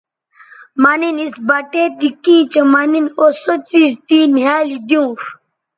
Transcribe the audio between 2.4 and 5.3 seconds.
کیں مہ نِن او تے سو څیز نِھیالی دیونݜ